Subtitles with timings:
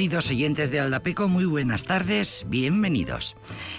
[0.00, 3.36] Queridos oyentes de Aldapeco, muy buenas tardes, bienvenidos.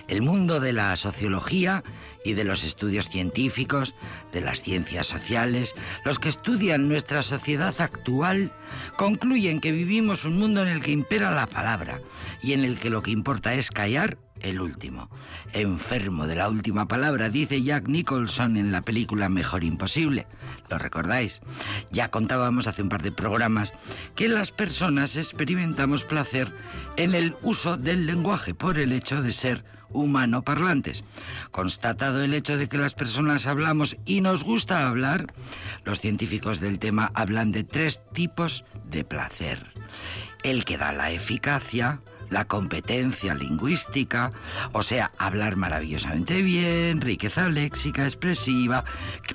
[0.07, 1.83] El mundo de la sociología
[2.23, 3.95] y de los estudios científicos,
[4.31, 5.73] de las ciencias sociales,
[6.05, 8.51] los que estudian nuestra sociedad actual,
[8.97, 12.01] concluyen que vivimos un mundo en el que impera la palabra
[12.41, 15.09] y en el que lo que importa es callar el último.
[15.53, 20.27] Enfermo de la última palabra, dice Jack Nicholson en la película Mejor Imposible.
[20.69, 21.41] ¿Lo recordáis?
[21.91, 23.73] Ya contábamos hace un par de programas
[24.15, 26.53] que las personas experimentamos placer
[26.97, 29.63] en el uso del lenguaje por el hecho de ser
[29.93, 31.03] humano parlantes.
[31.51, 35.33] Constatado el hecho de que las personas hablamos y nos gusta hablar,
[35.83, 39.71] los científicos del tema hablan de tres tipos de placer.
[40.43, 44.31] El que da la eficacia, la competencia lingüística,
[44.71, 48.83] o sea, hablar maravillosamente bien, riqueza léxica, expresiva,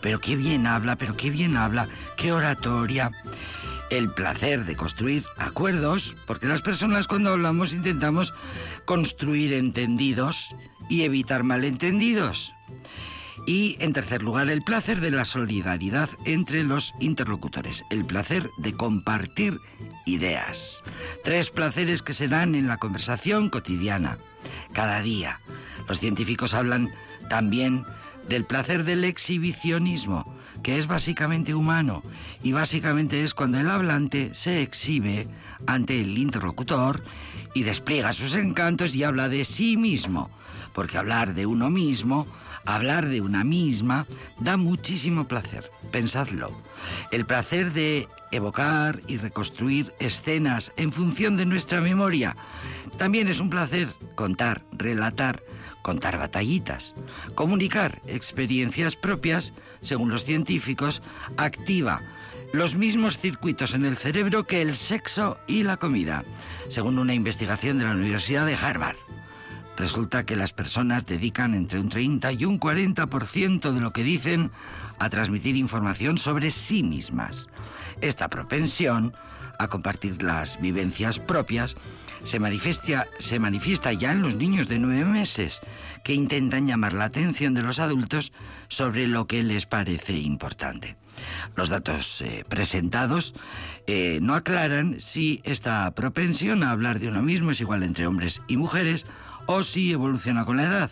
[0.00, 3.12] pero qué bien habla, pero qué bien habla, qué oratoria.
[3.90, 8.34] El placer de construir acuerdos, porque las personas cuando hablamos intentamos
[8.84, 10.56] construir entendidos
[10.88, 12.52] y evitar malentendidos.
[13.44, 18.72] Y en tercer lugar, el placer de la solidaridad entre los interlocutores, el placer de
[18.72, 19.60] compartir
[20.06, 20.82] ideas.
[21.24, 24.18] Tres placeres que se dan en la conversación cotidiana,
[24.72, 25.40] cada día.
[25.88, 26.90] Los científicos hablan
[27.28, 27.84] también
[28.28, 32.02] del placer del exhibicionismo, que es básicamente humano
[32.42, 35.28] y básicamente es cuando el hablante se exhibe
[35.66, 37.04] ante el interlocutor
[37.54, 40.30] y despliega sus encantos y habla de sí mismo,
[40.72, 42.26] porque hablar de uno mismo
[42.66, 44.06] Hablar de una misma
[44.40, 46.50] da muchísimo placer, pensadlo.
[47.12, 52.36] El placer de evocar y reconstruir escenas en función de nuestra memoria.
[52.98, 55.42] También es un placer contar, relatar,
[55.82, 56.94] contar batallitas.
[57.34, 61.02] Comunicar experiencias propias, según los científicos,
[61.36, 62.02] activa
[62.52, 66.24] los mismos circuitos en el cerebro que el sexo y la comida,
[66.68, 68.96] según una investigación de la Universidad de Harvard.
[69.76, 74.50] Resulta que las personas dedican entre un 30 y un 40% de lo que dicen
[74.98, 77.48] a transmitir información sobre sí mismas.
[78.00, 79.12] Esta propensión
[79.58, 81.76] a compartir las vivencias propias
[82.24, 85.60] se manifiesta, ya en los niños de nueve meses,
[86.04, 88.32] que intentan llamar la atención de los adultos
[88.68, 90.96] sobre lo que les parece importante.
[91.54, 93.34] Los datos eh, presentados
[93.86, 98.42] eh, no aclaran si esta propensión a hablar de uno mismo es igual entre hombres
[98.48, 99.06] y mujeres
[99.46, 100.90] o si evoluciona con la edad.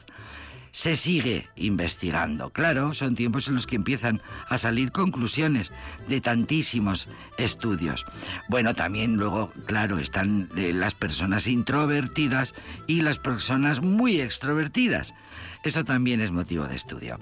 [0.72, 2.50] Se sigue investigando.
[2.50, 5.70] Claro, son tiempos en los que empiezan a salir conclusiones
[6.08, 8.04] de tantísimos estudios.
[8.48, 12.54] Bueno, también luego, claro, están eh, las personas introvertidas
[12.88, 15.14] y las personas muy extrovertidas.
[15.62, 17.20] Eso también es motivo de estudio.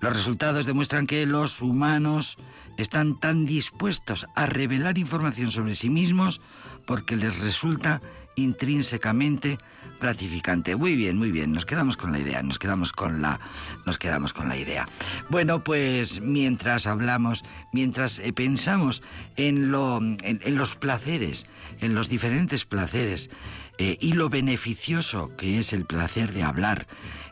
[0.00, 2.38] Los resultados demuestran que los humanos
[2.78, 6.40] están tan dispuestos a revelar información sobre sí mismos
[6.86, 8.00] porque les resulta
[8.36, 9.58] intrínsecamente
[10.02, 10.76] gratificante.
[10.76, 11.52] Muy bien, muy bien.
[11.52, 13.40] Nos quedamos con la idea, nos quedamos con la,
[13.86, 14.88] nos quedamos con la idea.
[15.30, 19.02] Bueno, pues mientras hablamos, mientras eh, pensamos
[19.36, 21.46] en, lo, en, los placeres,
[21.80, 23.30] en los diferentes placeres
[23.78, 26.86] eh, y lo beneficioso que es el placer de hablar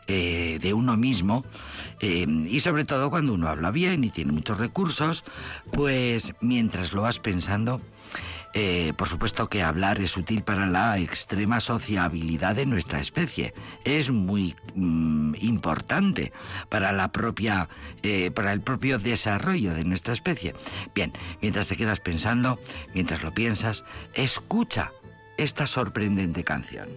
[0.07, 1.45] eh, de uno mismo
[2.01, 5.23] y sobre todo cuando uno habla bien y tiene muchos recursos,
[5.71, 7.79] pues mientras lo vas pensando
[8.53, 13.53] eh, por supuesto que hablar es útil para la extrema sociabilidad de nuestra especie.
[13.85, 16.33] Es muy mm, importante
[16.69, 17.69] para la propia,
[18.03, 20.53] eh, para el propio desarrollo de nuestra especie.
[20.93, 22.59] Bien, mientras te quedas pensando,
[22.93, 24.91] mientras lo piensas, escucha
[25.37, 26.89] esta sorprendente canción.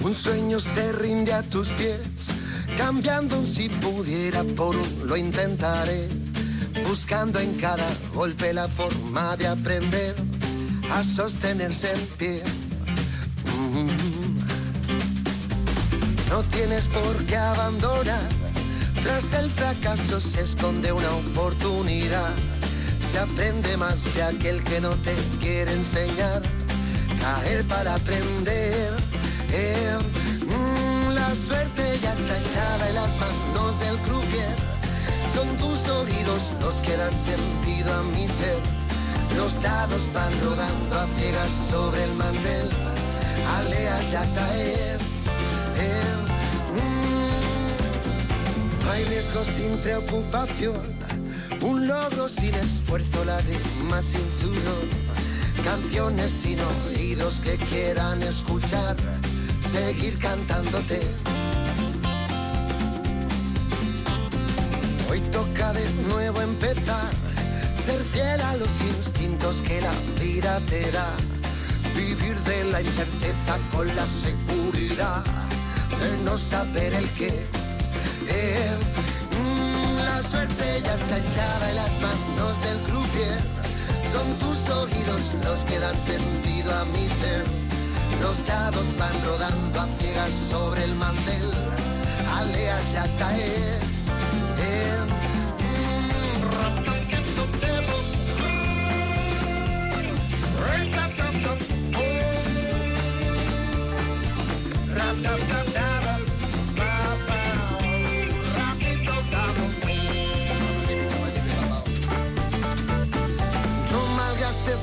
[0.00, 2.32] Un sueño se rinde a tus pies,
[2.76, 4.74] cambiando si pudiera por
[5.04, 6.21] lo intentaré
[6.88, 10.14] buscando en cada golpe la forma de aprender
[10.90, 12.42] a sostenerse en pie.
[13.46, 14.38] Mm.
[16.30, 18.22] No tienes por qué abandonar,
[19.02, 22.32] tras el fracaso se esconde una oportunidad.
[23.10, 26.42] Se aprende más de aquel que no te quiere enseñar,
[27.20, 28.96] caer para aprender.
[29.50, 29.98] Eh,
[30.46, 34.81] mm, la suerte ya está echada en las manos del croupier
[35.34, 38.58] son tus oídos los que dan sentido a mi ser.
[39.36, 42.68] Los dados van rodando a ciegas sobre el mantel.
[43.58, 45.00] Alea yacta es
[45.90, 46.18] el.
[46.76, 47.30] Mm.
[48.90, 50.80] Hay riesgo sin preocupación.
[51.62, 54.86] Un logro sin esfuerzo, la rima sin sudor.
[55.64, 56.58] Canciones sin
[56.88, 58.96] oídos que quieran escuchar.
[59.72, 61.00] Seguir cantándote
[65.32, 67.10] toca de nuevo empezar,
[67.84, 71.08] ser fiel a los instintos que la vida te da,
[71.96, 75.24] vivir de la incerteza con la seguridad
[76.02, 77.32] de no saber el qué.
[79.40, 83.38] Mm, la suerte ya está echada en las manos del croupier,
[84.12, 87.44] son tus oídos los que dan sentido a mi ser.
[88.20, 91.50] Los dados van rodando a ciegas sobre el mantel,
[92.38, 94.01] alea ya caes.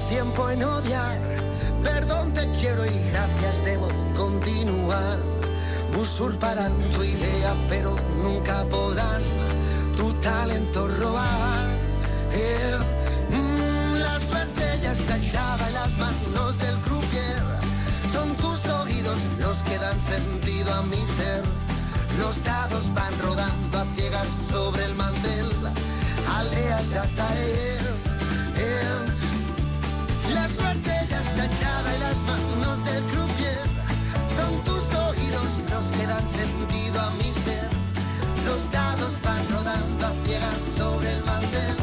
[0.09, 1.17] Tiempo en odiar,
[1.83, 3.87] perdón te quiero y gracias debo
[4.17, 5.19] continuar.
[5.97, 9.21] Usurparán tu idea, pero nunca podrán
[9.95, 11.67] tu talento robar.
[12.31, 12.75] Eh,
[13.29, 16.78] mm, la suerte ya está echada en las manos del
[19.69, 21.43] que dan sentido a mi ser.
[22.17, 25.49] Los dados van rodando a ciegas sobre el mantel.
[26.37, 28.01] Alea ya caes.
[28.57, 28.99] Eh,
[30.33, 33.65] la suerte ya está echada en las manos del croupier.
[34.37, 37.69] Son tus oídos los que dan sentido a mi ser.
[38.45, 41.78] Los dados van rodando a ciegas sobre el mantel.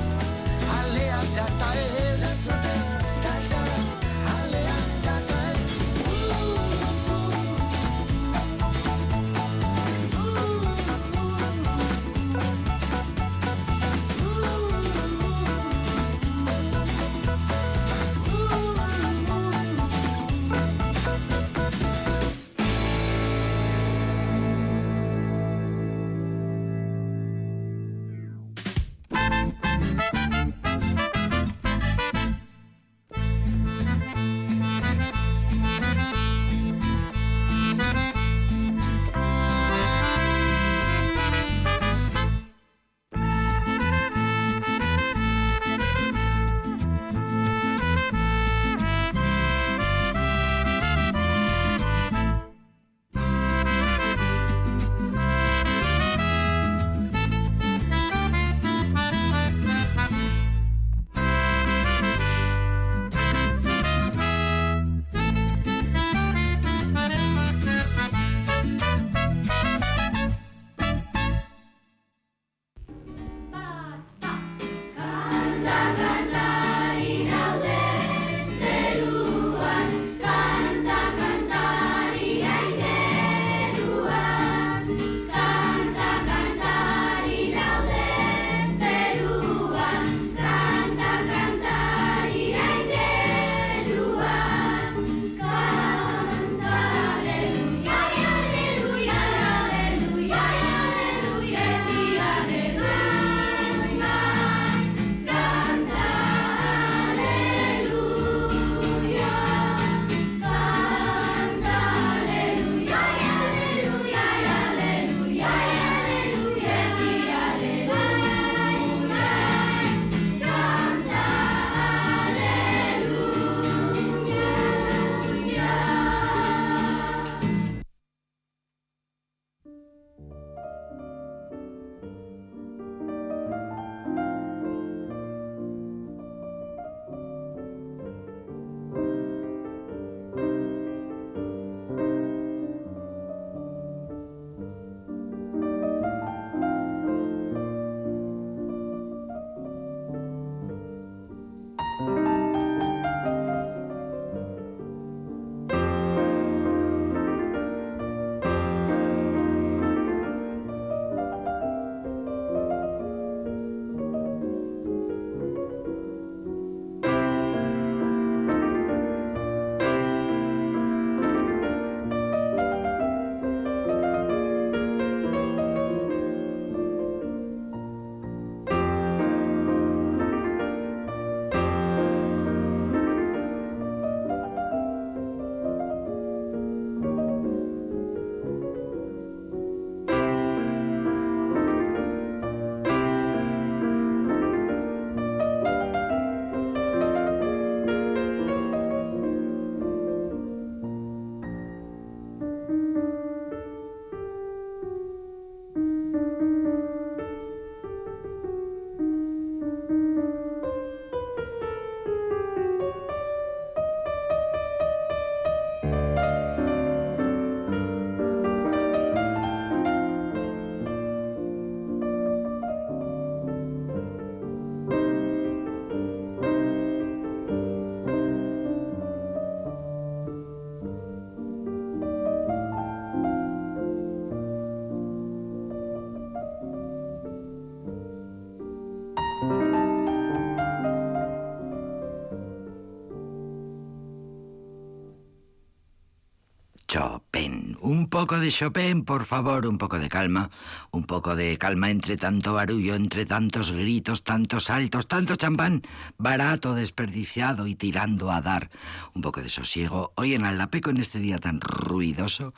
[248.06, 250.48] Un poco de Chopin, por favor, un poco de calma,
[250.96, 255.82] un poco de calma entre tanto barullo, entre tantos gritos, tantos saltos, tanto champán,
[256.16, 258.70] barato, desperdiciado y tirando a dar.
[259.14, 260.12] Un poco de sosiego.
[260.16, 262.54] Hoy en Aldapeco, en este día tan ruidoso,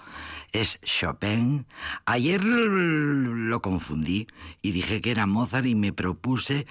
[0.53, 1.67] es Chopin.
[2.07, 4.29] Ayer lo confundí
[4.63, 6.67] y dije que era Mozart y me propuse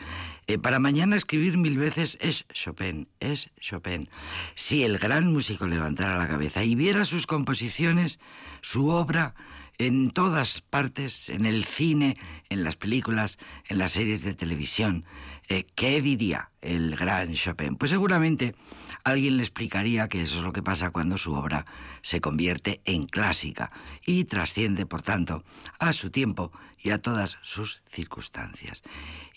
[0.49, 4.09] eh, para mañana escribir mil veces es Chopin, es Chopin.
[4.55, 8.19] Si el gran músico levantara la cabeza y viera sus composiciones,
[8.61, 9.35] su obra,
[9.77, 12.17] en todas partes, en el cine,
[12.49, 15.05] en las películas, en las series de televisión.
[15.49, 17.75] Eh, ¿Qué diría el gran Chopin?
[17.75, 18.55] Pues seguramente
[19.03, 21.65] alguien le explicaría que eso es lo que pasa cuando su obra
[22.01, 23.71] se convierte en clásica
[24.05, 25.43] y trasciende, por tanto,
[25.79, 28.83] a su tiempo y a todas sus circunstancias.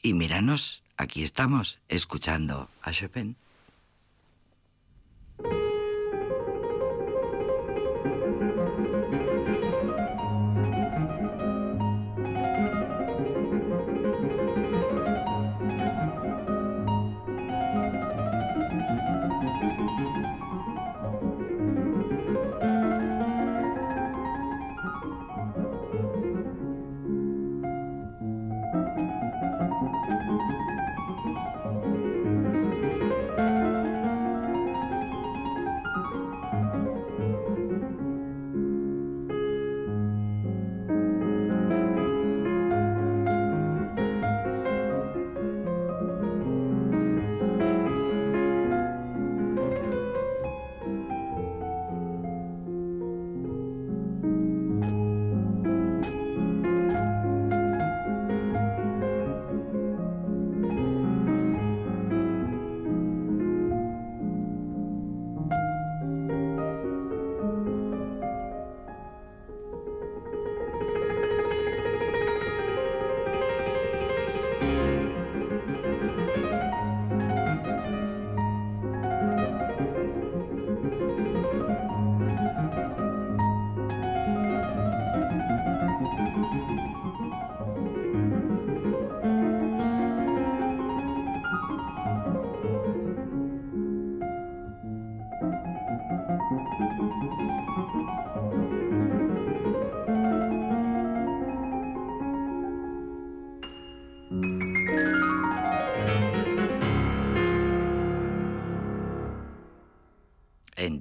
[0.02, 3.34] Y míranos Aquí estamos escuchando a Chopin.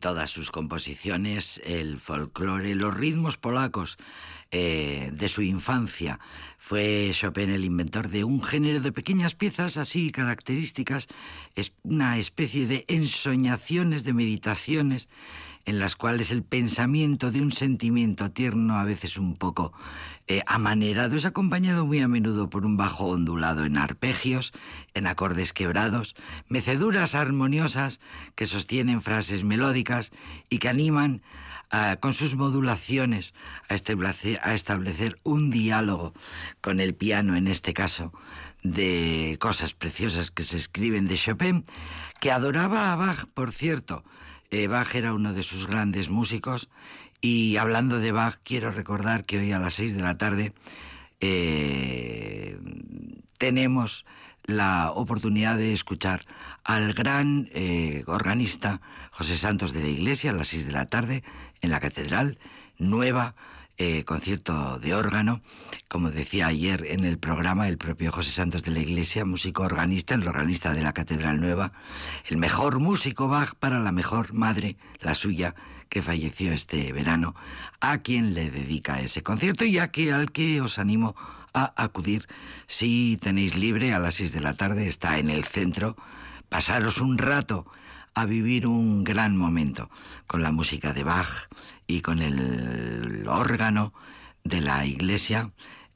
[0.10, 4.00] Todas sus composiciones el folclore, los ritmos polacos
[4.52, 6.20] eh, de su infancia.
[6.58, 11.08] Fue Chopin el inventor de un género de pequeñas piezas así características,
[11.56, 15.08] es una especie de ensoñaciones, de meditaciones
[15.66, 19.72] en las cuales el pensamiento de un sentimiento tierno, a veces un poco
[20.28, 24.52] eh, amanerado, es acompañado muy a menudo por un bajo ondulado en arpegios,
[24.96, 26.16] en acordes quebrados,
[26.48, 28.00] meceduras armoniosas
[28.34, 30.12] que sostienen frases melódicas
[30.50, 31.22] y que animan
[32.00, 33.34] con sus modulaciones
[33.68, 36.14] a establecer, un diálogo
[36.62, 38.12] con el piano, en este caso,
[38.64, 41.66] de cosas preciosas que se escriben de Chopin,
[42.20, 44.04] que adoraba a Bach, por cierto,
[44.52, 46.70] eh, Bach era uno de sus grandes músicos
[47.22, 50.54] y hablando de Bach quiero recordar que hoy a las seis de la tarde
[51.20, 52.58] eh,
[53.38, 54.06] tenemos
[54.50, 56.26] la oportunidad de escuchar
[56.64, 61.24] al gran eh, organista José Santos de la Iglesia a las seis de la tarde
[61.62, 62.38] en la Catedral.
[62.78, 63.36] Nueva
[63.82, 65.42] eh, concierto de órgano,
[65.88, 70.16] como decía ayer en el programa el propio José Santos de la Iglesia, músico organista,
[70.16, 71.72] el organista de la Catedral Nueva,
[72.28, 75.56] el mejor músico Bach para la mejor madre, la suya,
[75.88, 77.36] que falleció este verano,
[77.80, 81.16] a quien le dedica ese concierto y a que, al que os animo
[81.54, 82.28] acudir
[82.68, 85.96] si tenéis libre a las seis de la tarde, está en el centro,
[86.50, 87.66] pasaros un rato
[88.14, 89.90] a vivir un gran momento
[90.28, 91.48] con la música de Bach
[91.88, 93.94] y con el órgano
[94.44, 95.52] de la iglesia.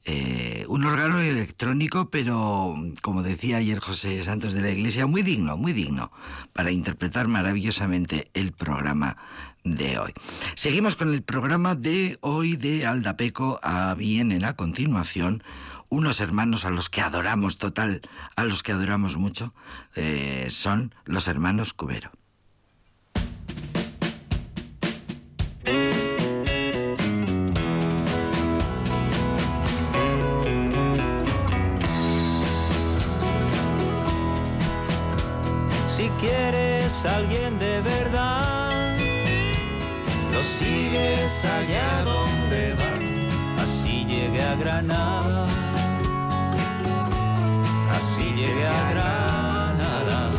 [0.06, 5.56] Eh, un órgano electrónico, pero como decía ayer José Santos de la Iglesia, muy digno,
[5.56, 6.12] muy digno,
[6.52, 9.16] para interpretar maravillosamente el programa
[9.64, 10.12] de hoy.
[10.56, 13.60] Seguimos con el programa de hoy de Aldapeco.
[13.96, 15.42] Vienen a continuación
[15.88, 18.02] unos hermanos a los que adoramos total,
[18.36, 19.54] a los que adoramos mucho,
[19.94, 22.10] eh, son los hermanos Cubero.
[37.06, 38.96] Alguien de verdad.
[40.32, 45.46] Lo sigues allá donde va, así llegué a Granada,
[47.94, 50.30] así llegué a Granada.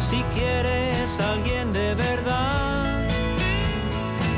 [0.00, 3.08] Si quieres alguien de verdad,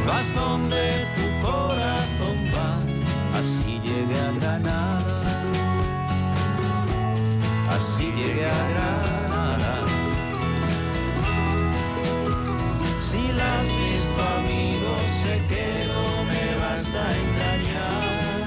[0.06, 2.78] vas donde tu corazón va,
[3.38, 5.42] así llegué a Granada,
[7.70, 8.50] así llegué
[13.12, 13.40] a Granada.
[13.40, 14.90] has visto, amigo,
[15.22, 18.44] sé que no me vas a engañar.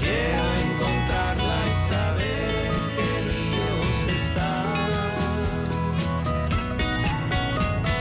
[0.00, 4.52] Quiero encontrarla y saber que Dios está.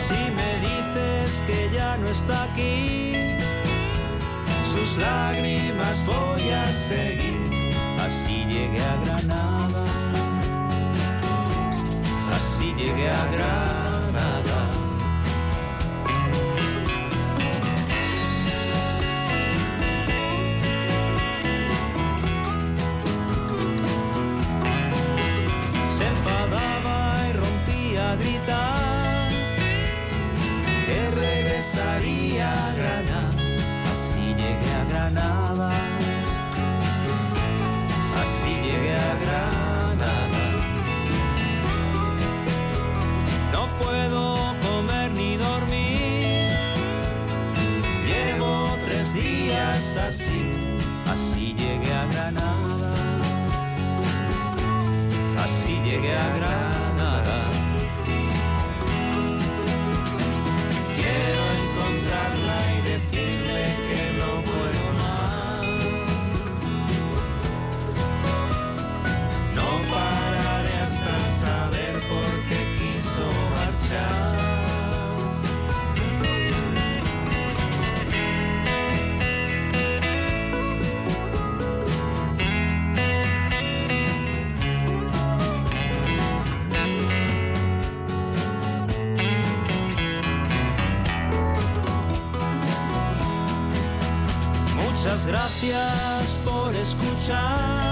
[0.06, 3.38] Si me dices que ya no está aquí,
[4.72, 7.74] sus lágrimas voy a seguir.
[8.00, 9.43] Así llegué a Granada
[12.34, 14.73] así llegué a Granada.
[49.94, 50.33] Días así,
[97.26, 97.83] por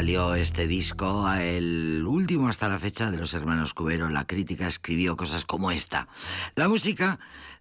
[0.00, 5.14] salió este disco, el último hasta la fecha de los hermanos Cubero, la crítica escribió
[5.14, 6.08] cosas como esta.
[6.54, 7.18] La música,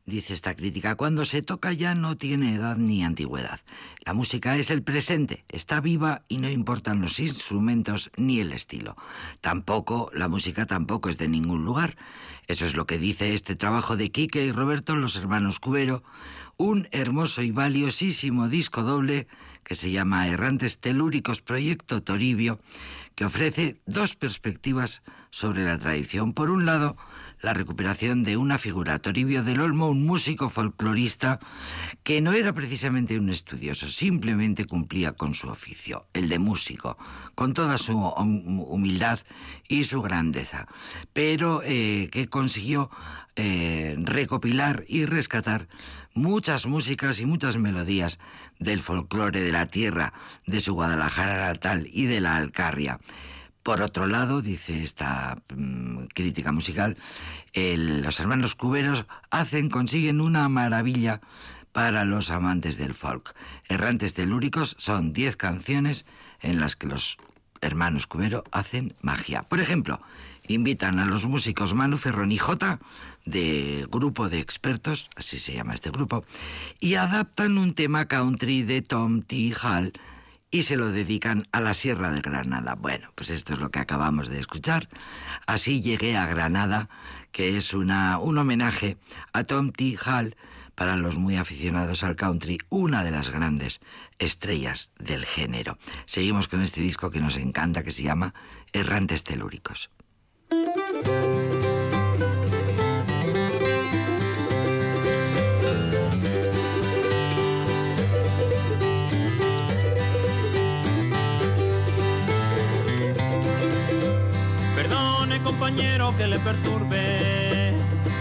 [0.10, 3.62] dice esta crítica, cuando se toca ya no tiene edad ni antigüedad.
[4.04, 8.98] La música es el presente, está viva y no importan los instrumentos ni el estilo.
[9.40, 11.96] Tampoco, la música tampoco es de ningún lugar.
[12.48, 16.04] Eso es lo que dice este trabajo de Quique y Roberto, los hermanos Cubero,
[16.58, 19.28] un hermoso y valiosísimo disco doble
[19.64, 22.60] que se llama Errantes Telúricos Proyecto Toribio,
[23.16, 26.34] que ofrece dos perspectivas sobre la tradición.
[26.34, 26.98] Por un lado,
[27.42, 31.40] la recuperación de una figura, Toribio del Olmo, un músico folclorista
[32.04, 36.98] que no era precisamente un estudioso, simplemente cumplía con su oficio, el de músico,
[37.36, 39.20] con toda su humildad
[39.68, 40.68] y su grandeza,
[41.14, 42.90] pero eh, que consiguió
[43.36, 45.68] eh, recopilar y rescatar
[46.14, 48.20] muchas músicas y muchas melodías
[48.60, 50.14] del folclore de la tierra,
[50.46, 53.00] de su Guadalajara natal y de la Alcarria.
[53.64, 56.98] Por otro lado, dice esta mm, crítica musical,
[57.54, 61.22] los hermanos cuberos hacen, consiguen una maravilla
[61.72, 63.36] para los amantes del folk.
[63.68, 66.06] Errantes telúricos son diez canciones
[66.42, 67.18] en las que los
[67.62, 69.44] hermanos cubero hacen magia.
[69.44, 70.02] Por ejemplo,
[70.48, 72.80] invitan a los músicos Manu Ferrón y J
[73.26, 76.24] de grupo de expertos, así se llama este grupo,
[76.80, 79.54] y adaptan un tema country de Tom T.
[79.62, 79.94] Hall
[80.52, 82.76] y se lo dedican a la Sierra de Granada.
[82.76, 84.90] Bueno, pues esto es lo que acabamos de escuchar.
[85.46, 86.90] Así llegué a Granada,
[87.32, 88.98] que es una, un homenaje
[89.34, 89.98] a Tom T.
[90.06, 90.36] Hall
[90.76, 93.82] para los muy aficionados al country, una de las grandes
[94.18, 95.78] estrellas del género.
[96.06, 98.34] Seguimos con este disco que nos encanta, que se llama
[98.72, 99.90] Errantes Telúricos.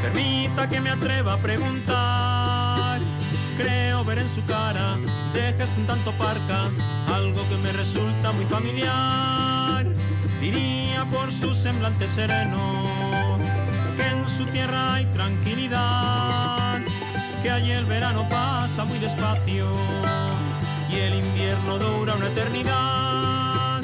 [0.03, 3.01] Permita que me atreva a preguntar.
[3.57, 4.97] Creo ver en su cara,
[5.33, 6.71] dejas un tanto parca,
[7.13, 9.87] algo que me resulta muy familiar.
[10.41, 13.39] Diría por su semblante sereno
[13.97, 16.81] que en su tierra hay tranquilidad,
[17.43, 19.67] que allí el verano pasa muy despacio
[20.91, 23.83] y el invierno dura una eternidad.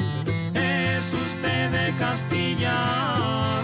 [0.53, 3.54] Es usted de Castilla,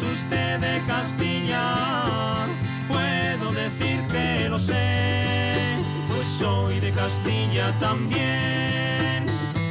[0.00, 2.46] es usted de Castilla,
[2.88, 5.76] puedo decir que lo sé,
[6.08, 9.28] pues soy de Castilla también.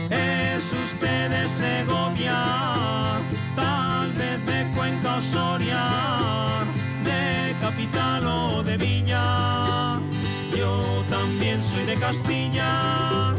[0.10, 3.22] Es usted de Segovia,
[3.56, 5.86] tal vez de Cuenca o Soria,
[7.04, 10.00] de capital o de villa.
[10.56, 13.39] Yo también soy de Castilla.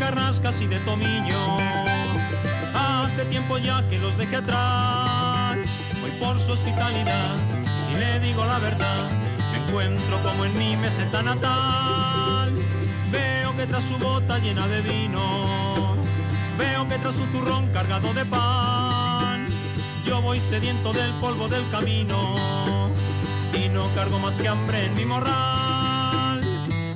[0.00, 1.58] Carrascas y de tomillo.
[2.74, 5.58] Hace tiempo ya que los dejé atrás.
[6.02, 7.36] Hoy por su hospitalidad,
[7.76, 9.10] si le digo la verdad,
[9.52, 12.50] me encuentro como en mi meseta natal.
[13.12, 15.96] Veo que tras su bota llena de vino,
[16.58, 19.48] veo que tras su zurrón cargado de pan,
[20.04, 22.90] yo voy sediento del polvo del camino
[23.52, 26.40] y no cargo más que hambre en mi morral.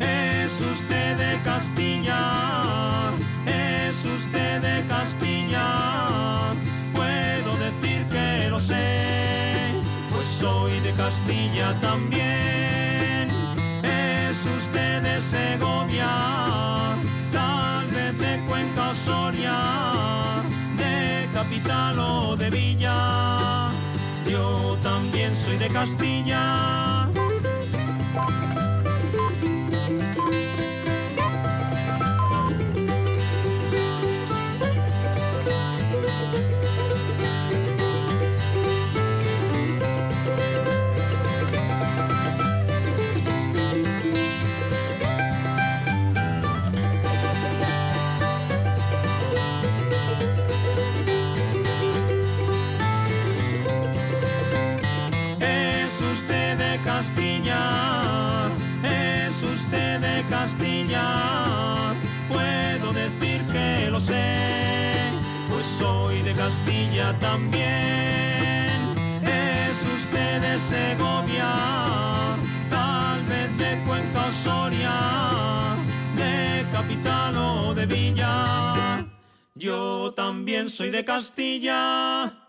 [0.00, 2.93] Es usted de Castilla,
[4.04, 6.54] usted de Castilla,
[6.92, 9.72] puedo decir que lo sé,
[10.10, 13.30] pues soy de Castilla también.
[13.82, 16.08] Es usted de Segovia,
[17.32, 20.42] tal vez de Cuenca Soria,
[20.76, 23.70] de capital o de villa.
[24.26, 27.03] Yo también soy de Castilla.
[66.44, 67.64] Castilla también.
[69.22, 71.50] Es usted de Segovia,
[72.68, 75.74] tal vez de Cuenca Soria,
[76.14, 79.06] de capital o de villa.
[79.54, 82.44] Yo también soy de Castilla.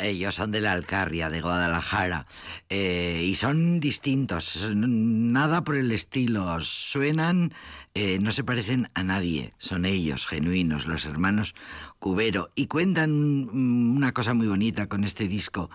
[0.00, 2.26] Ellos son de la Alcarria, de Guadalajara,
[2.68, 7.52] eh, y son distintos, nada por el estilo, suenan,
[7.94, 11.54] eh, no se parecen a nadie, son ellos, genuinos, los hermanos
[11.98, 15.70] Cubero, y cuentan una cosa muy bonita con este disco,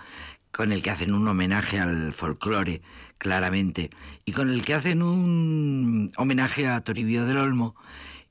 [0.52, 2.82] con el que hacen un homenaje al folclore,
[3.17, 3.89] claramente,
[4.26, 7.76] y con el que hacen un homenaje a Toribio del Olmo,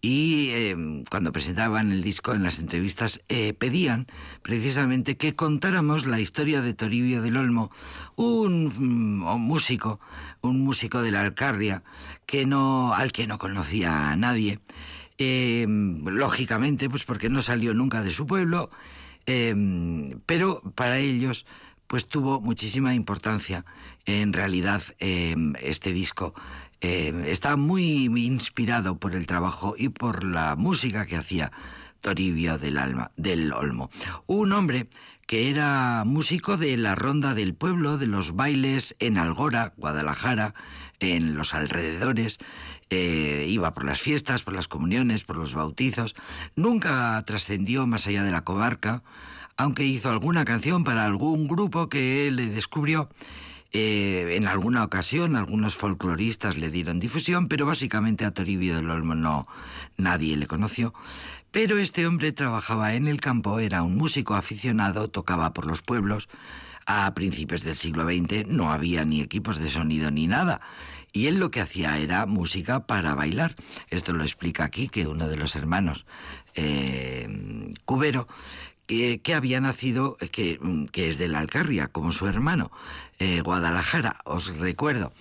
[0.05, 4.09] y eh, cuando presentaban el disco en las entrevistas eh, pedían
[4.43, 7.71] precisamente que contáramos la historia de Toribio del Olmo,
[8.17, 10.01] un, mm, músico,
[10.41, 11.85] un músico de la Alcarria
[12.27, 14.59] que no, al que no conocía a nadie,
[15.19, 18.71] eh, lógicamente, pues porque no salió nunca de su pueblo,
[19.27, 19.55] eh,
[20.27, 21.47] pero para ellos
[21.87, 23.65] pues tuvo muchísima importancia
[24.07, 26.35] en realidad este disco
[26.83, 31.53] eh, está muy inspirado por el trabajo y por la música que hacía
[32.01, 33.89] Toribio del, Alma, del Olmo.
[34.27, 34.89] Un hombre
[35.29, 40.55] que era músico de la ronda del pueblo, de los bailes en Algora, Guadalajara,
[40.99, 42.39] en los alrededores,
[42.91, 46.17] eh, iba por las fiestas, por las comuniones, por los bautizos,
[46.57, 49.05] nunca trascendió más allá de la comarca,
[49.57, 53.09] aunque hizo alguna canción para algún grupo que le descubrió
[53.73, 59.15] eh, en alguna ocasión algunos folcloristas le dieron difusión, pero básicamente a Toribio del Olmo
[59.15, 59.47] no
[59.97, 60.93] nadie le conoció.
[61.51, 66.29] Pero este hombre trabajaba en el campo, era un músico aficionado, tocaba por los pueblos.
[66.87, 70.61] A principios del siglo XX no había ni equipos de sonido ni nada.
[71.13, 73.55] Y él lo que hacía era música para bailar.
[73.89, 76.07] Esto lo explica aquí que uno de los hermanos,
[76.55, 78.29] eh, Cubero,
[79.23, 80.59] que, había nacido, que,
[80.91, 82.71] que, es de la Alcarria, como su hermano,
[83.19, 85.13] eh, Guadalajara, os recuerdo.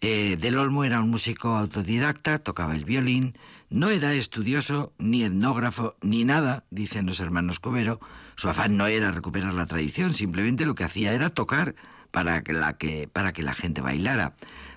[0.00, 3.36] Eh, Del Olmo era un músico autodidacta, tocaba el violín,
[3.70, 8.00] no era estudioso, ni etnógrafo, ni nada, dicen los hermanos Cubero.
[8.36, 11.74] Su afán no era recuperar la tradición, simplemente lo que hacía era tocar
[12.10, 14.34] para que la, que, para que la gente bailara.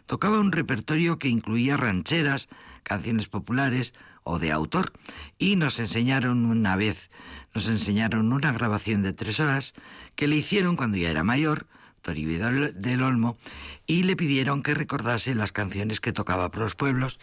[0.08, 2.50] Tocaba un repertorio que incluía rancheras,
[2.84, 4.92] canciones populares o de autor,
[5.38, 7.12] y nos enseñaron una vez,
[7.54, 9.74] nos enseñaron una grabación de tres horas
[10.16, 11.68] que le hicieron cuando ya era mayor,
[12.02, 12.40] Toribio
[12.74, 13.38] del Olmo,
[13.86, 17.20] y le pidieron que recordase las canciones que tocaba por los pueblos.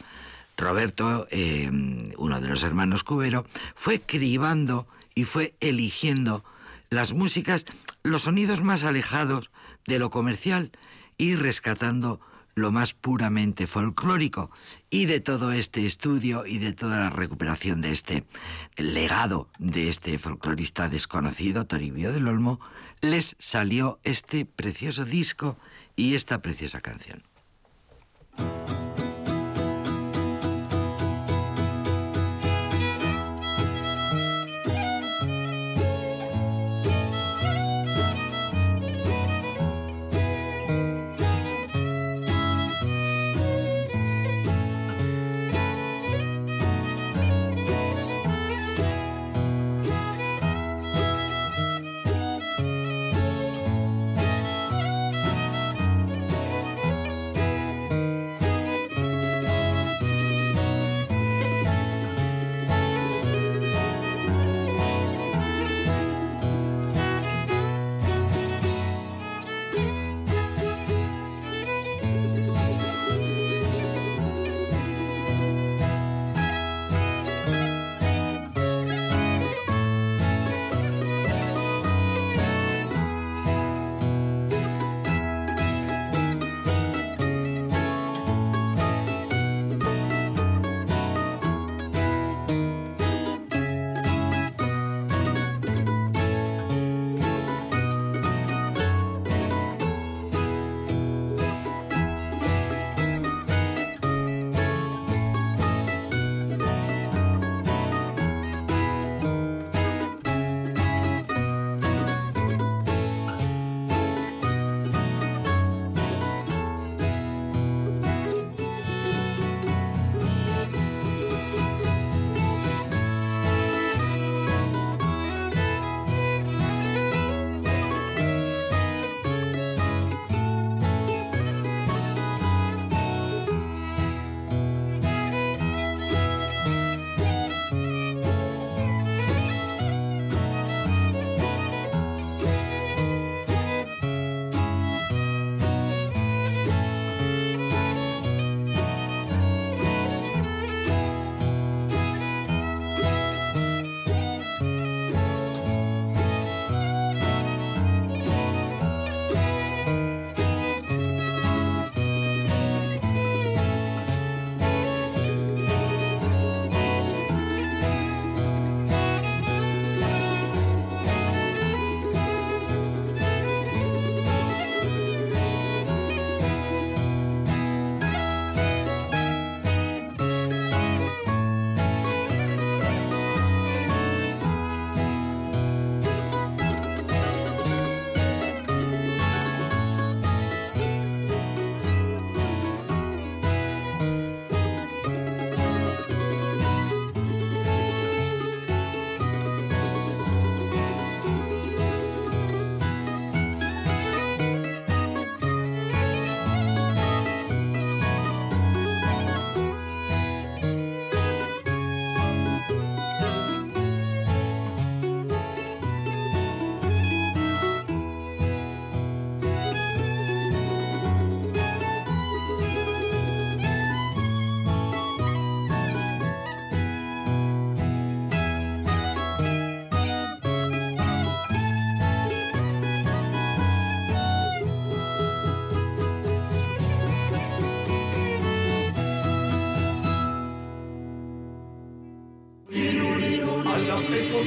[0.56, 1.70] Roberto, eh,
[2.16, 6.44] uno de los hermanos Cubero, fue cribando y fue eligiendo
[6.90, 7.66] las músicas,
[8.02, 9.50] los sonidos más alejados
[9.86, 10.70] de lo comercial
[11.16, 12.20] y rescatando
[12.58, 14.50] lo más puramente folclórico.
[14.90, 18.24] Y de todo este estudio y de toda la recuperación de este
[18.76, 22.60] legado de este folclorista desconocido, Toribio del Olmo,
[23.00, 25.56] les salió este precioso disco
[25.96, 27.22] y esta preciosa canción.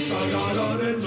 [0.08, 1.01] Shayarare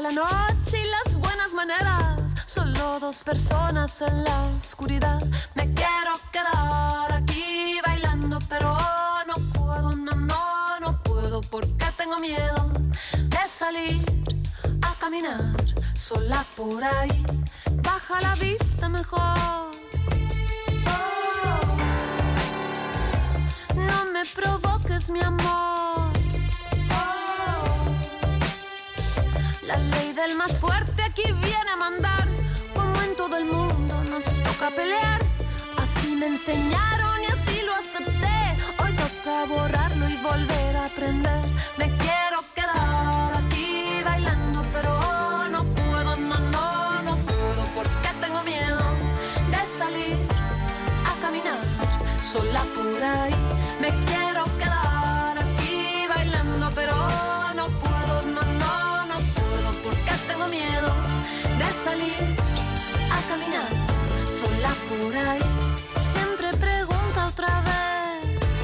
[0.00, 2.20] la noche y las buenas maneras.
[2.46, 5.20] Solo dos personas en la oscuridad.
[5.54, 8.76] Me quiero quedar aquí bailando, pero
[9.26, 12.70] no puedo, no, no, no puedo porque tengo miedo
[13.12, 14.04] de salir
[14.82, 15.56] a caminar
[15.94, 17.24] sola por ahí.
[17.82, 19.67] Baja la vista mejor.
[30.48, 32.28] Más fuerte aquí viene a mandar.
[32.74, 35.20] Como en todo el mundo nos toca pelear.
[35.76, 38.38] Así me enseñaron y así lo acepté.
[38.82, 41.42] Hoy toca borrarlo y volver a aprender.
[41.76, 48.84] Me quiero quedar aquí bailando, pero no puedo, no, no, no puedo porque tengo miedo
[49.50, 50.16] de salir
[51.10, 51.60] a caminar
[52.20, 53.34] sola por ahí.
[53.80, 57.27] Me quiero quedar aquí bailando, pero
[61.84, 62.24] salir
[63.16, 63.70] a caminar
[64.26, 65.42] sola por ahí.
[66.12, 68.56] Siempre pregunta otra vez.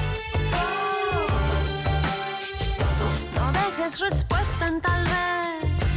[3.37, 5.97] No dejes respuesta en tal vez.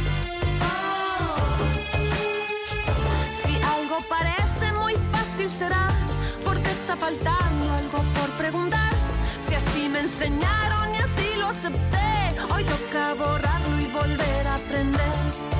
[3.32, 5.88] Si algo parece muy fácil será
[6.44, 8.92] porque está faltando algo por preguntar.
[9.40, 12.10] Si así me enseñaron y así lo acepté,
[12.52, 15.57] hoy toca borrarlo y volver a aprender.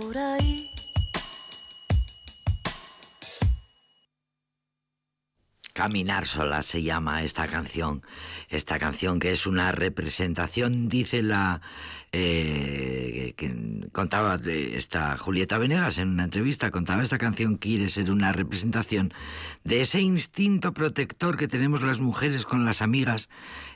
[0.00, 0.45] por ahí.
[5.76, 8.02] Caminar sola se llama esta canción.
[8.48, 11.60] Esta canción que es una representación, dice la
[12.12, 13.54] eh, que
[13.92, 19.12] contaba esta Julieta Venegas en una entrevista, contaba esta canción quiere ser una representación
[19.64, 23.28] de ese instinto protector que tenemos las mujeres con las amigas.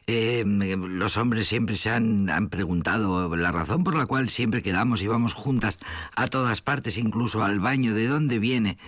[0.06, 5.02] Eh, los hombres siempre se han, han preguntado la razón por la cual siempre quedamos
[5.02, 5.78] y vamos juntas
[6.16, 8.78] a todas partes, incluso al baño, de dónde viene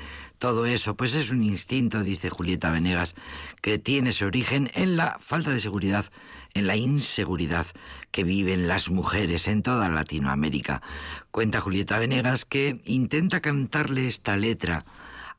[0.42, 3.14] todo eso, pues es un instinto, dice Julieta Venegas,
[3.60, 6.06] que tiene su origen en la falta de seguridad,
[6.52, 7.66] en la inseguridad
[8.10, 10.82] que viven las mujeres en toda Latinoamérica.
[11.30, 14.80] Cuenta Julieta Venegas que intenta cantarle esta letra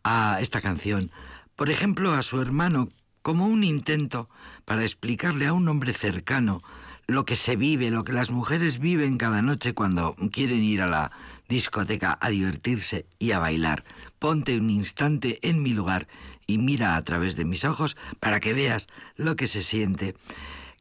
[0.06, 1.12] a esta canción
[1.56, 2.90] por ejemplo, a su hermano
[3.22, 4.30] como un intento
[4.66, 6.62] para explicarle a un hombre cercano
[7.06, 10.88] lo que se vive, lo que las mujeres viven cada noche cuando quieren ir a
[10.88, 11.12] la
[11.48, 13.84] discoteca a divertirse y a bailar.
[14.24, 16.08] Ponte un instante en mi lugar
[16.48, 20.16] y mira a través de mis ojos para que veas lo que se siente.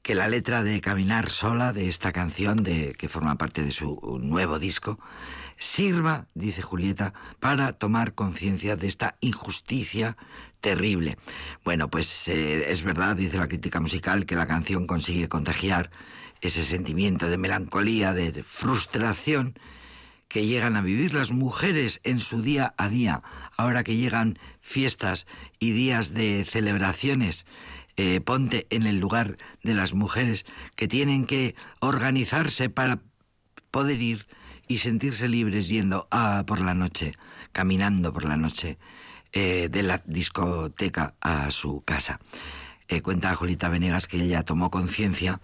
[0.03, 4.21] Que la letra de Caminar sola de esta canción de que forma parte de su
[4.23, 5.01] nuevo disco
[5.59, 10.17] sirva, dice Julieta, para tomar conciencia de esta injusticia
[10.61, 11.19] terrible.
[11.65, 15.91] Bueno, pues eh, es verdad, dice la crítica musical, que la canción consigue contagiar
[16.43, 19.59] ese sentimiento de melancolía, de frustración
[20.33, 23.23] que llegan a vivir las mujeres en su día a día,
[23.59, 25.27] ahora que llegan fiestas
[25.59, 27.45] y días de celebraciones.
[27.99, 33.01] Eh, ponte en el lugar de las mujeres que tienen que organizarse para
[33.71, 34.27] poder ir
[34.69, 37.13] y sentirse libres yendo a por la noche,
[37.53, 38.79] caminando por la noche
[39.35, 42.21] eh, de la discoteca a su casa.
[42.89, 45.43] Eh, cuenta Julita Venegas que ella tomó conciencia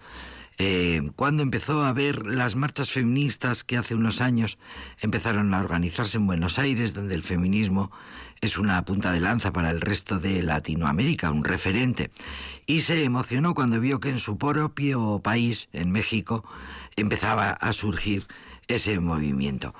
[0.61, 4.57] eh, cuando empezó a ver las marchas feministas que hace unos años
[4.99, 7.91] empezaron a organizarse en Buenos Aires, donde el feminismo
[8.41, 12.11] es una punta de lanza para el resto de Latinoamérica, un referente,
[12.65, 16.43] y se emocionó cuando vio que en su propio país, en México,
[16.97, 18.27] empezaba a surgir
[18.67, 19.73] ese movimiento.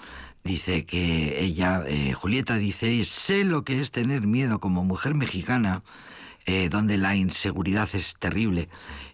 [0.46, 5.84] Dice que ella, eh, Julieta dice, sé lo que es tener miedo como mujer mexicana,
[6.46, 8.70] eh, donde la inseguridad es terrible.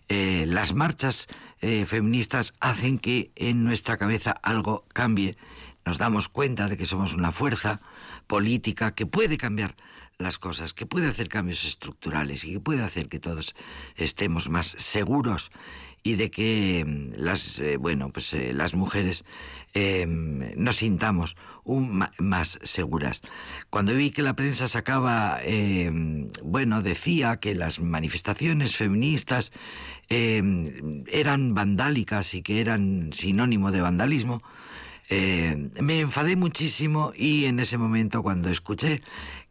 [0.07, 1.28] las marchas
[1.66, 5.36] eh, feministas hacen que en nuestra cabeza algo cambie.
[5.84, 7.82] Nos damos cuenta de que somos una fuerza
[8.28, 9.76] política que puede cambiar
[10.20, 13.55] las cosas, que puede hacer cambios estructurales y que puede hacer que todos
[13.95, 15.51] estemos más seguros
[16.06, 19.26] y de que mm, las eh, bueno pues eh, las mujeres
[20.56, 21.36] nos sintamos
[22.18, 23.22] más seguras.
[23.70, 25.41] Cuando vi que la prensa sacaba,
[26.41, 29.51] bueno, decía que las manifestaciones feministas
[30.08, 34.43] Em, eran vandálicas y que eran sinónimo de vandalismo,
[35.10, 39.01] me enfadé muchísimo y en ese momento cuando escuché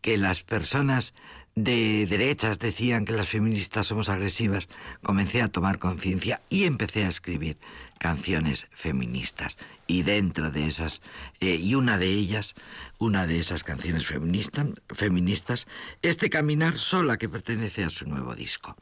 [0.00, 1.14] que las personas
[1.56, 4.68] de derechas decían que las feministas somos agresivas,
[5.02, 7.58] comencé a tomar conciencia y empecé a escribir
[7.98, 9.56] canciones feministas.
[9.86, 11.02] Y dentro de esas,
[11.40, 12.54] eh, y una de ellas,
[12.98, 15.66] una de esas canciones feministas,
[16.02, 18.76] este Caminar Sola que pertenece a su nuevo disco.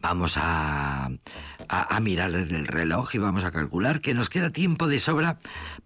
[0.00, 1.10] Vamos a,
[1.68, 5.38] a, mirar el reloj y vamos a calcular que nos queda tiempo de sobra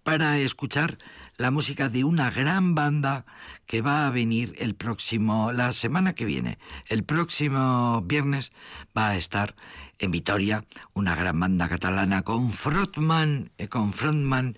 [0.03, 0.97] para escuchar
[1.41, 3.25] la música de una gran banda
[3.65, 6.59] que va a venir el próximo, la semana que viene.
[6.87, 8.51] El próximo viernes
[8.95, 9.55] va a estar
[9.97, 10.63] en Vitoria
[10.93, 14.55] una gran banda catalana con frontman, eh, con frontman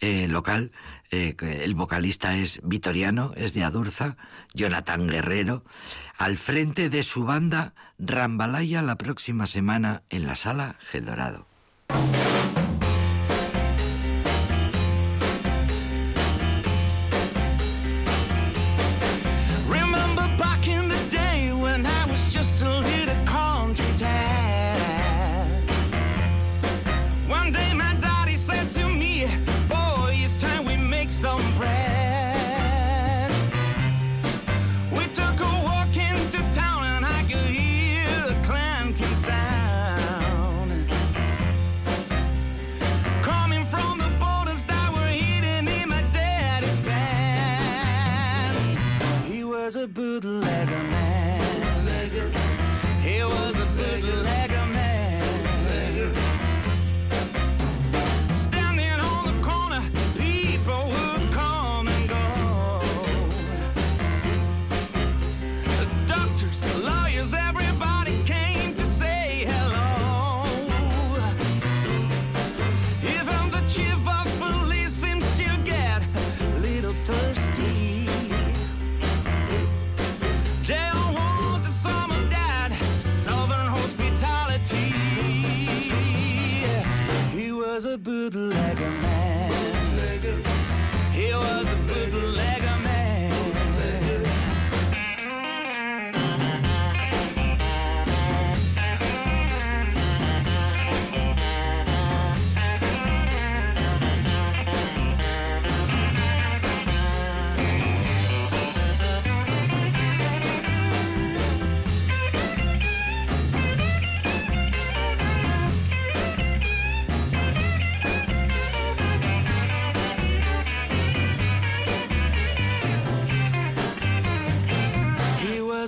[0.00, 0.72] eh, local.
[1.10, 4.16] Eh, el vocalista es vitoriano, es de Adurza,
[4.52, 5.64] Jonathan Guerrero,
[6.18, 11.46] al frente de su banda Rambalaya la próxima semana en la sala Gedorado.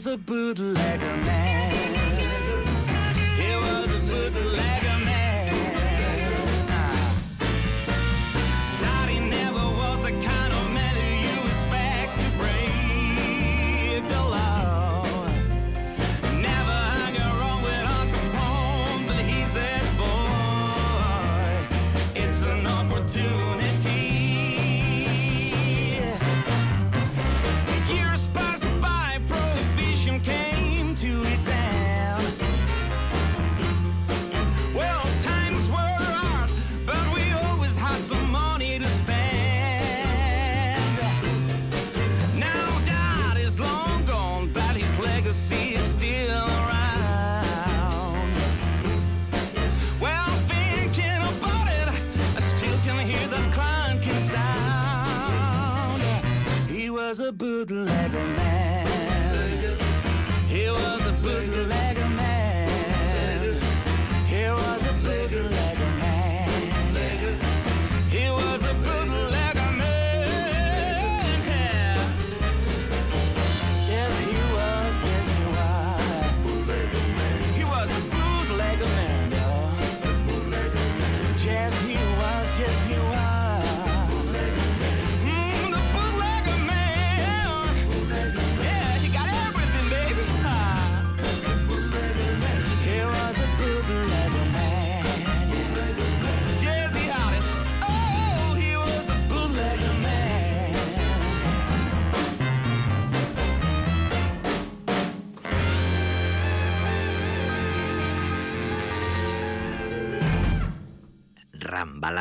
[0.08, 0.77] A bootlegger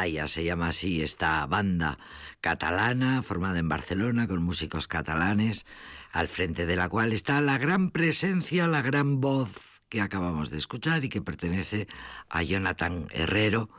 [0.08, 1.98] Rambalaya se llama así esta banda
[2.40, 5.66] catalana formada en Barcelona con músicos catalanes,
[6.14, 10.58] al frente de la cual está la gran presencia, la gran voz que acabamos de
[10.58, 11.88] escuchar y que pertenece
[12.30, 13.70] a Jonathan Herrero,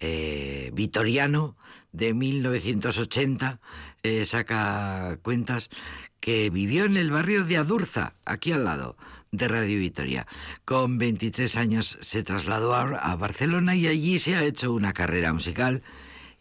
[0.00, 1.56] eh, vitoriano
[1.92, 3.60] de 1980,
[4.02, 5.68] eh, saca cuentas
[6.20, 8.96] que vivió en el barrio de Adurza, aquí al lado
[9.36, 10.26] de Radio Vitoria.
[10.64, 15.82] Con 23 años se trasladó a, Barcelona y allí se ha hecho una carrera musical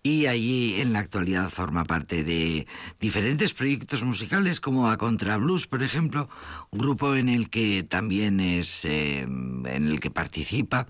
[0.03, 2.67] y allí en la actualidad forma parte de
[2.99, 6.29] diferentes proyectos musicales como A Contra Blues, por ejemplo,
[6.71, 10.87] grupo en el que también es eh, en el que participa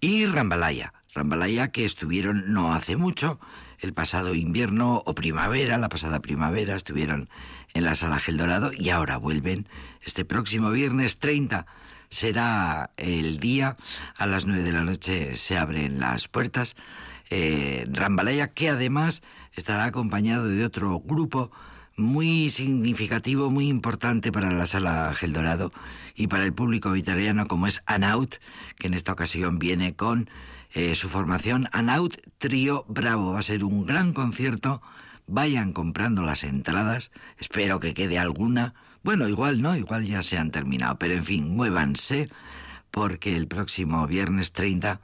[0.00, 3.40] y Rambalaya, Rambalaya que estuvieron no hace mucho,
[3.80, 7.28] el pasado invierno o primavera, la pasada primavera estuvieron
[7.74, 9.68] en la sala Gel Dorado y ahora vuelven
[10.02, 11.66] este próximo viernes 30
[12.08, 13.76] será el día
[14.16, 16.76] a las 9 de la noche se abren las puertas
[17.30, 19.22] eh, Rambalaya, que además
[19.54, 21.52] estará acompañado de otro grupo
[21.96, 25.72] muy significativo, muy importante para la sala Gel Dorado
[26.16, 28.36] y para el público vitoriano, como es Anaut,
[28.78, 30.28] que en esta ocasión viene con
[30.72, 33.32] eh, su formación Anaut Trío Bravo.
[33.32, 34.82] Va a ser un gran concierto.
[35.30, 37.12] Vayan comprando las entradas.
[37.38, 38.74] Espero que quede alguna.
[39.04, 40.98] Bueno, igual no, igual ya se han terminado.
[40.98, 42.28] Pero en fin, muévanse,
[42.90, 45.00] porque el próximo viernes 30,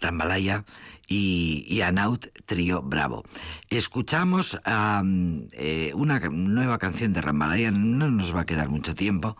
[0.00, 0.64] Rambalaya
[1.08, 3.24] y, y Anaut Trío Bravo.
[3.68, 9.36] Escuchamos eh, una nueva canción de Rambalaya, no nos va a quedar mucho tiempo.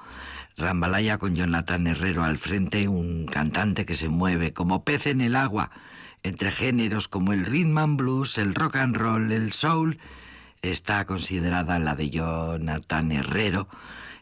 [0.56, 5.36] Rambalaya con Jonathan Herrero al frente, un cantante que se mueve como pez en el
[5.36, 5.70] agua,
[6.24, 10.00] entre géneros como el rhythm and blues, el rock and roll, el soul.
[10.64, 13.68] Está considerada la de Jonathan Herrero,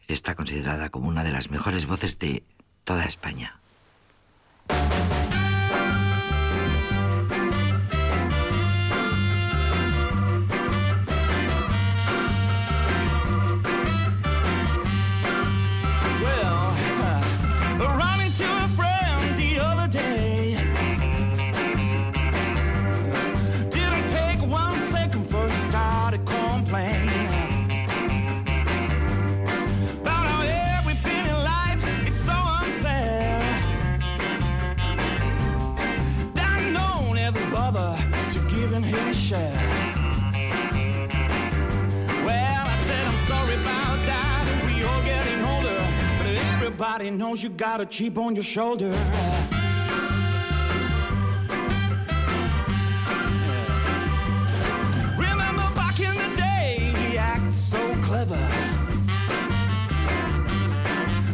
[0.08, 2.42] está considerada como una de las mejores voces de
[2.82, 3.60] toda España.
[46.94, 48.90] Everybody knows you got a chip on your shoulder.
[55.16, 58.36] Remember back in the day, he acted so clever.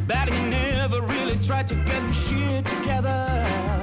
[0.06, 3.77] That he never really tried to get his shit together.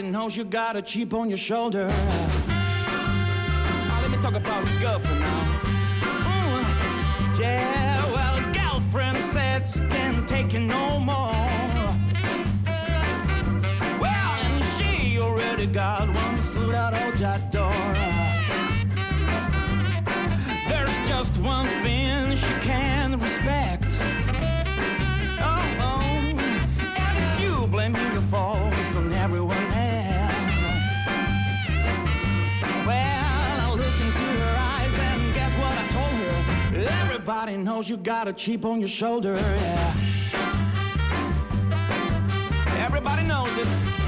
[0.00, 1.86] Everybody knows you got a chip on your shoulder.
[2.48, 5.60] Now let me talk about his girlfriend now.
[7.38, 11.34] Yeah, well, girlfriend said she can't take it no more.
[14.00, 17.74] Well, and she already got one foot out of that door.
[20.66, 23.98] There's just one thing she can respect.
[25.42, 26.00] Oh, oh,
[26.96, 28.59] and it's you blaming your faults
[37.30, 39.34] Everybody knows you got a chip on your shoulder.
[39.34, 39.94] Yeah.
[42.84, 43.99] Everybody knows it.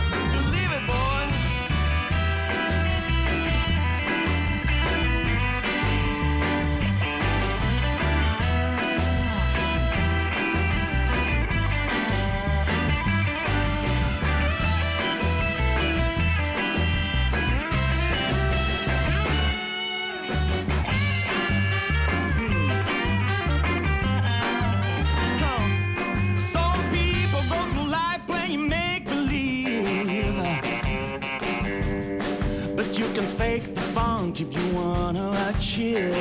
[33.43, 36.15] Fake the funk if you wanna achieve.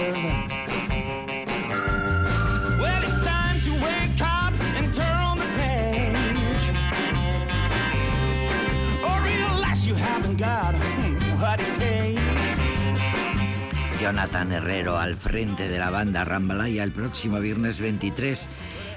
[2.82, 6.66] Well, it's time to wake up and turn the page.
[9.08, 10.74] Or realize you haven't got
[11.42, 12.84] what it takes.
[14.02, 18.50] Jonathan Herrero al frente de la banda Rambalaya el próximo viernes 23,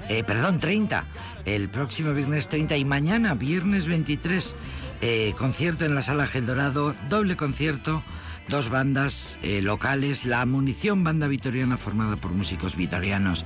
[0.09, 1.05] eh, perdón, 30,
[1.45, 4.55] el próximo viernes 30 y mañana viernes 23,
[5.01, 8.03] eh, concierto en la Sala Gel Dorado, doble concierto,
[8.47, 13.45] dos bandas eh, locales, la Munición, banda vitoriana formada por músicos vitorianos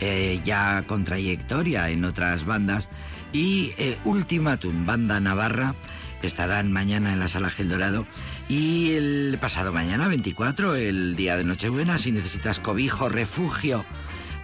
[0.00, 2.88] eh, ya con trayectoria en otras bandas,
[3.32, 3.72] y
[4.04, 5.74] Ultimatum, banda navarra,
[6.22, 8.06] estarán mañana en la sala Gel Dorado
[8.48, 13.84] y el pasado mañana 24 el día de Nochebuena si necesitas cobijo refugio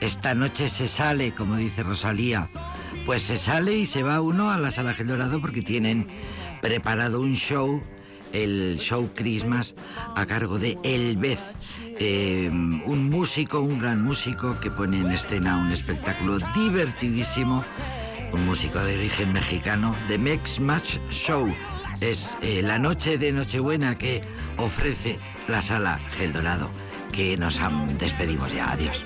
[0.00, 2.48] esta noche se sale como dice Rosalía
[3.04, 6.06] pues se sale y se va uno a la sala Gel Dorado porque tienen
[6.60, 7.82] preparado un show
[8.32, 9.74] el show Christmas
[10.14, 11.40] a cargo de El Bez
[11.98, 17.64] eh, un músico un gran músico que pone en escena un espectáculo divertidísimo
[18.32, 21.54] un músico de origen mexicano, The Mex Match Show.
[22.00, 24.22] Es eh, la noche de Nochebuena que
[24.58, 26.70] ofrece la sala Gel Dorado,
[27.12, 27.58] que nos
[27.98, 28.72] despedimos ya.
[28.72, 29.04] Adiós.